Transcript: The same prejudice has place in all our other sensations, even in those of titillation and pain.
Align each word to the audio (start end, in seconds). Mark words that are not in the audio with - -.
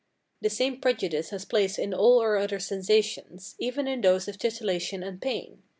The 0.41 0.49
same 0.49 0.81
prejudice 0.81 1.29
has 1.29 1.45
place 1.45 1.77
in 1.77 1.93
all 1.93 2.21
our 2.21 2.35
other 2.35 2.57
sensations, 2.59 3.53
even 3.59 3.87
in 3.87 4.01
those 4.01 4.27
of 4.27 4.39
titillation 4.39 5.03
and 5.03 5.21
pain. 5.21 5.61